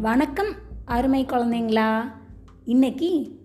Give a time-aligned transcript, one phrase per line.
[0.00, 0.46] வணக்கம்
[0.84, 2.00] அருமை குழந்தைங்களா.
[2.64, 3.40] இன்னைக்கு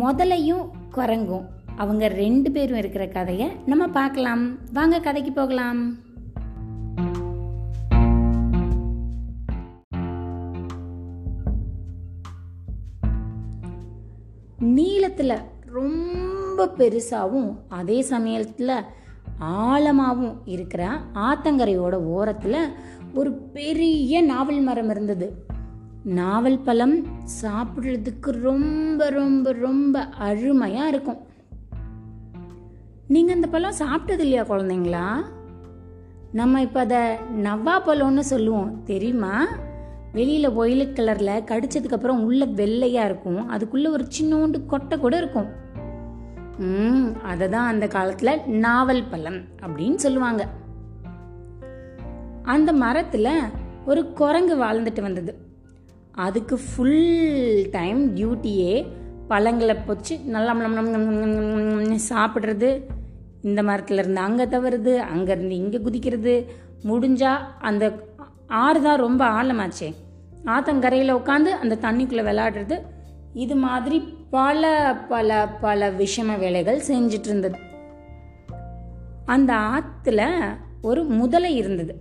[0.00, 1.46] முதலையும் குரங்கும்.
[1.76, 4.56] அவங்க ரெண்டு பேரும் இருக்கிற கதையை நம்ம பார்க்கலாம்.
[4.72, 5.96] வாங்க கதைக்கு போகலாம்.
[14.58, 18.82] நீளத்தில் ரொம்ப பெருசாகவும் அதே சமயத்தில்
[19.40, 22.72] ஆழமாகவும் இருக்கிற ஆத்தங்கரையோட ஓரத்தில்
[23.14, 25.52] ஒரு பெரிய நாவல் மரம் இருந்தது.
[26.04, 27.06] நாவல் பழம்
[27.42, 31.18] சாப்பிட்றதுக்கு ரொம்ப ரொம்ப ரொம்ப அருமையாக இருக்கும்.
[33.08, 35.24] நீங்கள் அந்த பழம் சாப்பிட்டது இல்லையா குழந்தைங்களா?
[36.32, 36.98] நம்ம இப்போ அதை
[37.42, 39.46] நவ்வா பழம்னு சொல்லுவோம் தெரியுமா?
[40.12, 43.48] வெளியில் ஒயிலட் கலரில் கடிச்சதுக்கப்புறம் உள்ள வெள்ளையாக இருக்கும்.
[43.48, 45.46] அதுக்குள்ளே ஒரு சின்னோண்டு கொட்டை கூட இருக்கும்.
[46.58, 50.48] ம் அதை தான் அந்த காலத்தில் நாவல் பழம் அப்படின்னு சொல்லுவாங்க.
[52.42, 53.40] அந்த மரத்தில்
[53.86, 55.52] ஒரு குரங்கு வாழ்ந்துட்டு வந்தது.
[56.14, 58.86] அதுக்கு ஃபுல் டைம் டியூட்டியே
[59.28, 60.56] பழங்களை பொச்சு நல்லா
[62.08, 62.82] சாப்பிட்றது.
[63.42, 66.44] இந்த மரத்தில் இருந்து அங்கே தவறுது அங்கேருந்து இங்கே குதிக்கிறது.
[66.84, 67.92] முடிஞ்சால் அந்த
[68.46, 69.94] ஆறு தான் ரொம்ப ஆழமாச்சே.
[70.46, 72.80] ஆத்தங்கரையில் உட்காந்து அந்த தண்ணிக்குள்ளே விளையாடுறது.
[73.32, 77.58] இது மாதிரி பல பல பல விஷம வேலைகள் செஞ்சிட்டு இருந்தது
[79.24, 80.22] அந்த ஆற்றுல
[80.82, 81.94] ஒரு முதலை இருந்தது.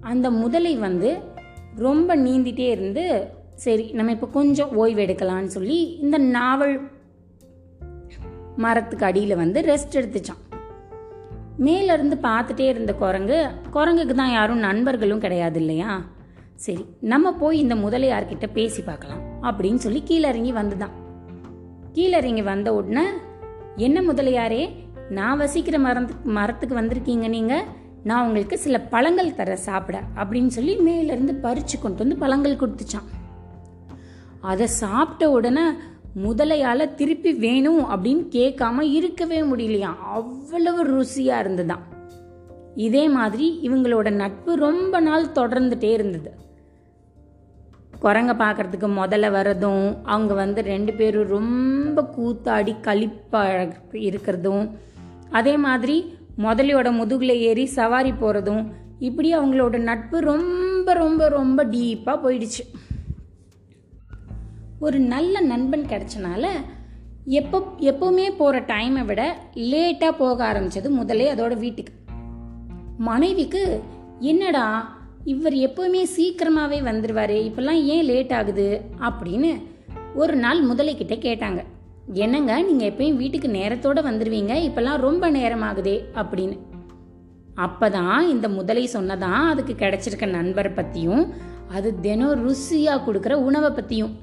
[0.00, 1.36] அந்த முதலை வந்து
[1.78, 6.90] ரொம்ப நீந்திட்டே இருந்து சரி நம்ம இப்போ கொஞ்சம் ஓய்வு எடுக்கலான்னு சொல்லி இந்த நாவல்
[8.56, 10.42] மரத்துக்கு அடியில் வந்து ரெஸ்ட் எடுத்துச்சான்
[11.58, 16.04] மேலேருந்து பார்த்துட்டே இருந்த குரங்கு குரங்குக்கு தான் யாரும் நண்பர்களும் கிடையாது இல்லையா?
[16.54, 20.90] சரி நம்ம போய் இந்த முதலையார்கிட்ட பேசி பார்க்கலாம் அப்படின்னு சொல்லி கீழே இறங்கி வந்துதான்.
[21.92, 23.02] கீழே இறங்கி வந்த உடனே
[23.76, 24.70] என்ன முதலியாரே
[25.08, 27.64] நான் வசிக்கிற மரத்துக்கு மரத்துக்கு வந்திருக்கீங்க நீங்கள்
[28.04, 33.16] நான் உங்களுக்கு சில பழங்கள் தர சாப்பிட அப்படின்னு சொல்லி மேலேருந்து பறித்து பறிச்சு கொண்டு வந்து பழங்கள் கொடுத்துச்சான்
[34.40, 35.60] அதை சாப்பிட்ட உடனே
[36.24, 39.98] முதலையால் திருப்பி வேணும் அப்படின்னு கேட்காம இருக்கவே முடியலையாம்.
[40.02, 42.12] அவ்வளவு ருசியாக இருந்ததாம்.
[42.74, 46.34] இதே மாதிரி இவங்களோட நட்பு ரொம்ப நாள் தொடர்ந்துட்டே இருந்தது.
[48.02, 54.70] குரங்க பார்க்கறதுக்கு முதல்ல வரதும் அவங்க வந்து ரெண்டு பேரும் ரொம்ப கூத்தாடி கழிப்பாக இருக்கிறதும்
[55.30, 58.66] அதே மாதிரி முதலையோட முதுகில் ஏறி சவாரி போகிறதும்
[58.98, 62.62] இப்படி அவங்களோட நட்பு ரொம்ப ரொம்ப ரொம்ப டீப்பாக போயிடுச்சு.
[64.80, 66.46] ஒரு நல்ல நண்பன் கிடைச்சனால
[67.24, 69.22] எப்போ எப்போவுமே போகிற டைமை விட
[69.54, 71.92] லேட்டாக போக ஆரம்பிச்சது முதலே அதோட வீட்டுக்கு.
[72.98, 73.82] மனைவிக்கு
[74.18, 79.50] என்னடா இவர் எப்போவுமே சீக்கிரமாகவே வந்துடுவார் இப்பெல்லாம் ஏன் லேட் ஆகுது அப்படின்னு
[80.14, 81.60] ஒரு நாள் முதலைக்கிட்ட கேட்டாங்க.
[82.12, 86.58] என்னங்க நீங்கள் எப்பயும் வீட்டுக்கு நேரத்தோடு வந்துடுவீங்க இப்போல்லாம் ரொம்ப நேரம் ஆகுதே அப்படின்னு.
[87.56, 91.34] அப்போதான் இந்த முதலை சொன்னதான் அதுக்கு கிடைச்சிருக்க நண்பரை பற்றியும்
[91.68, 94.16] அது தினம் ருசியாக கொடுக்குற உணவை பற்றியும்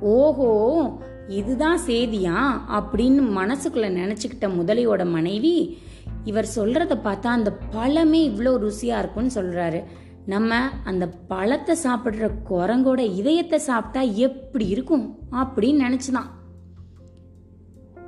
[0.00, 0.90] ஓஹோ
[1.28, 2.34] இதுதான் சேதியா
[2.68, 5.78] அப்படின்னு மனசுக்குள்ளே நினச்சிக்கிட்ட முதலையோட மனைவி
[6.24, 9.84] இவர் சொல்கிறத பார்த்தா அந்த பழமே இவ்வளோ ருசியாக இருக்கும்னு சொல்கிறாரு
[10.26, 16.30] நம்ம அந்த பழத்தை சாப்பிட்ற குரங்கோட இதயத்தை சாப்பிட்டா எப்படி இருக்கும் அப்படின்னு நினச்சிதான்.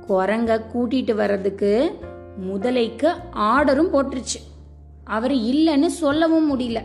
[0.07, 1.99] குரங்க கூட்டிட்டு வர்றதுக்கு
[2.41, 4.39] முதலைக்கு ஆர்டரும் போட்டுருச்சு.
[5.03, 6.81] அவர் இல்லைன்னு சொல்லவும் முடியல.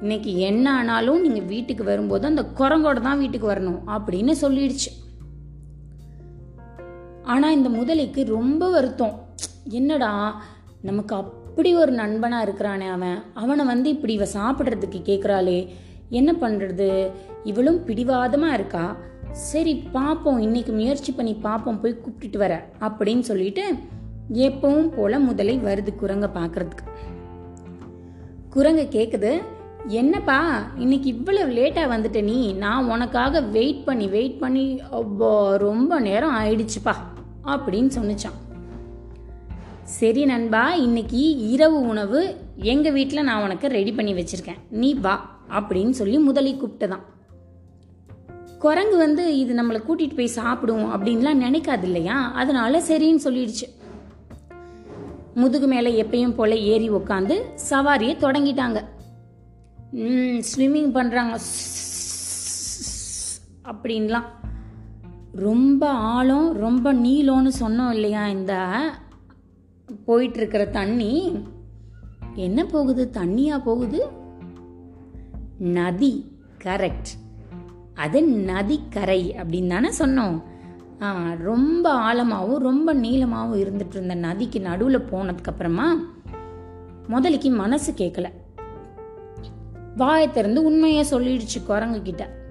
[0.00, 5.14] இன்னைக்கு என்ன ஆனாலும் நீங்க வீட்டுக்கு வரும்போது அந்த குரங்கோட தான் வீட்டுக்கு வரணும் அப்படின்னு சொல்லிடுச்சு.
[7.22, 9.28] ஆனா இந்த முதலைக்கு ரொம்ப வருத்தம்.
[9.64, 10.42] என்னடா
[10.82, 11.14] நமக்கு
[11.56, 13.18] அப்படி ஒரு நண்பனாக இருக்கிறானே அவன்.
[13.42, 15.56] அவனை வந்து இப்படி இவ சாப்பிட்றதுக்கு கேட்குறாளே
[16.18, 16.88] என்ன பண்ணுறது
[17.44, 18.82] இவளும் பிடிவாதமாக இருக்கா?
[19.30, 23.64] சரி பார்ப்போம் இன்னைக்கு முயற்சி பண்ணி பார்ப்போம் போய் கூப்பிட்டுட்டு வர அப்படின்னு சொல்லிட்டு
[24.46, 26.86] எப்பவும் போல முதலை வருது குரங்க பார்க்கறதுக்கு
[28.56, 29.32] குரங்க கேட்குது
[30.00, 30.40] என்னப்பா
[30.76, 32.52] இன்னைக்கு இவ்வளவு லேட்டாக வந்துட்ட நீ?
[32.64, 34.66] நான் உனக்காக வெயிட் பண்ணி வெயிட் பண்ணி
[35.66, 36.96] ரொம்ப நேரம் ஆயிடுச்சுப்பா
[37.54, 38.40] அப்படின்னு சொன்னிச்சான்.
[39.86, 44.58] சரி நண்பா இன்னைக்கு இரவு உணவு எங்கள் வீட்டில் நான் உனக்கு ரெடி பண்ணி வச்சுருக்கேன்.
[44.70, 47.02] நீ வா அப்படின்னு சொல்லி முதலி கூப்பிட்டதான்.
[48.58, 52.32] குரங்கு வந்து இது நம்மளை கூட்டிகிட்டு போய் சாப்பிடும் அப்படின்லாம் நினைக்காது இல்லையா?
[52.32, 53.68] அதனால சரின்னு சொல்லிடுச்சு.
[55.34, 58.84] முதுகு மேலே எப்பயும் போல ஏறி உக்காந்து சவாரியை தொடங்கிட்டாங்க.
[60.56, 61.38] ஸ்விம்மிங் பண்ணுறாங்க
[63.64, 64.24] அப்படின்லாம்.
[65.32, 68.68] ரொம்ப ஆழம் ரொம்ப நீளம்னு சொன்னோம் இல்லையா இந்த
[70.04, 71.12] போயிட்டு இருக்கிற தண்ணி
[72.34, 73.10] என்ன போகுது?
[73.12, 74.08] தண்ணியா போகுது?
[75.58, 76.32] நதி
[76.64, 77.12] கரெக்ட்
[77.94, 80.42] அது நதிக்கரை அப்படின்னு தானே சொன்னோம்.
[81.38, 85.96] ரொம்ப ஆழமாகவும் ரொம்ப நீளமாகவும் இருந்துட்டு இருந்த நதிக்கு நடுவில் போனதுக்கு அப்புறமா
[87.08, 88.26] முதலைக்கு மனசு கேட்கல
[89.96, 92.45] வாயை திறந்து உண்மையை சொல்லிடுச்சு குரங்கு கிட்ட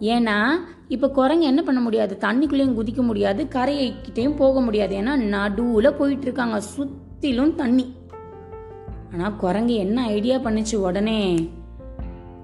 [0.00, 0.48] ஏன்னா
[0.88, 2.18] இப்போ குரங்கு என்ன பண்ண முடியாது?
[2.20, 4.96] தண்ணிக்குள்ளேயும் குதிக்க முடியாது கரையைக்கிட்டேயும் போக முடியாது.
[4.96, 7.94] ஏன்னா நடுவில் போயிட்டு இருக்காங்க சுத்திலும் தண்ணி.
[9.12, 11.48] ஆனால் குரங்கு என்ன ஐடியா பண்ணுச்சு உடனே?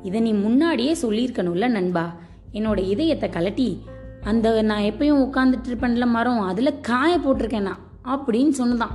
[0.02, 2.14] இதை நீ முன்னாடியே சொல்லியிருக்கணும்ல நண்பா.
[2.52, 3.78] என்னோட இதயத்தை கலட்டி
[4.24, 8.94] அந்த நான் எப்பயும் உட்காந்துட்டு இருப்பேன்ல மரம் அதில் காய போட்டிருக்கேன் நான் அப்படின்னு சொன்னதான்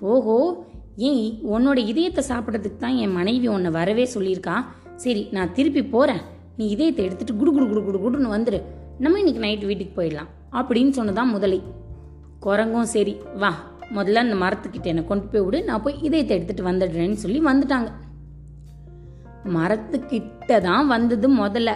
[0.00, 0.64] ஓஹோ
[0.96, 4.64] ஏன் உன்னோட இதயத்தை சாப்பிட்றதுக்கு தான் என் மனைவி உன்னை வரவே சொல்லியிருக்கா.
[4.96, 6.22] சரி நான் திருப்பி போகிறேன்
[6.56, 8.62] நீ இதயத்தை எடுத்துட்டு குடு குடு குடு குடு குடுன்னு வந்துரு.
[8.98, 10.28] நம்ம இன்னைக்கு நைட் வீட்டுக்கு போயிடலாம்.
[10.52, 11.62] அப்படின்னு சொன்னதான் முதலை.
[12.42, 13.54] குரங்கும் சரி வா
[13.94, 17.90] முதல்ல அந்த மரத்துக்கிட்ட என்னை கொண்டு போய் விடு நான் போய் இதயத்தை எடுத்துட்டு வந்துடுறேன்னு சொல்லி வந்துட்டாங்க.
[19.44, 21.74] மரத்துக்கிட்ட தான் வந்தது முதல்ல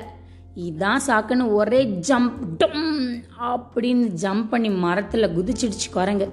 [0.57, 6.33] இதான் சாக்குன்னு ஒரே ஜம்ப் டம் அப்படின்னு ஜம்ப் பண்ணி மரத்தில் குதிச்சிடுச்சு குரங்கு.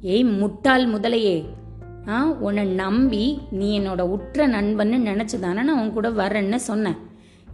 [0.00, 1.44] ஏய் முட்டாள் முதலையே.
[2.08, 6.96] ஆ உன்னை நம்பி நீ என்னோட உற்ற நண்பன்னு நினச்சி தானே நான் உன் கூட வரேன்னு சொன்னேன்.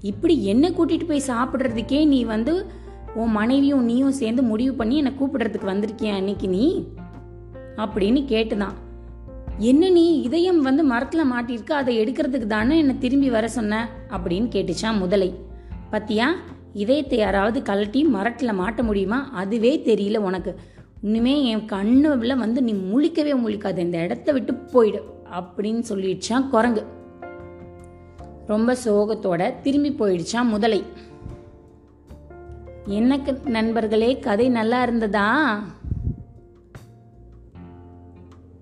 [0.00, 2.66] இப்படி என்ன கூட்டிகிட்டு போய் சாப்பிட்றதுக்கே நீ வந்து
[3.14, 6.86] உன் மனைவியும் நீயும் சேர்ந்து முடிவு பண்ணி என்னை கூப்பிடுறதுக்கு வந்திருக்கியா அன்னைக்கு நீ?
[7.76, 8.72] அப்படின்னு கேட்டுதான்.
[9.58, 13.88] என்ன நீ இதயம் வந்து மரத்தில் மாட்டியிருக்கு அதை எடுக்கிறதுக்கு தானே என்னை திரும்பி வர சொன்ன?
[14.10, 15.34] அப்படின்னு கேட்டுச்சான் முதலை.
[15.92, 16.24] பத்தியா
[16.72, 19.30] இதயத்தை யாராவது கழட்டி மரத்தில் மாட்ட முடியுமா?
[19.32, 20.54] அதுவே தெரியல உனக்கு.
[21.02, 25.02] இன்னுமே என் கண்ணுல வந்து நீ முழிக்கவே முழிக்காது இந்த இடத்த விட்டு போயிடு
[25.32, 26.84] அப்படின்னு சொல்லிடுச்சான் குரங்கு.
[28.48, 30.80] ரொம்ப சோகத்தோட திரும்பி போயிடுச்சான் முதலை.
[32.98, 35.26] எனக்கு நண்பர்களே கதை நல்லா இருந்ததா?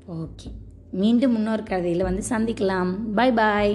[0.08, 0.48] ஓகே
[0.90, 2.92] மீண்டும் இன்னொரு கதையில் வந்து சந்திக்கலாம்.
[3.14, 3.74] பாய் பாய்